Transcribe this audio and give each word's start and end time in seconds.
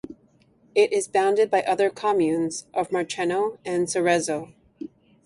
It 0.73 0.91
is 0.91 1.07
bounded 1.07 1.51
by 1.51 1.61
other 1.61 1.91
communes 1.91 2.65
of 2.73 2.89
Marcheno 2.89 3.59
and 3.63 3.85
Sarezzo. 3.85 4.51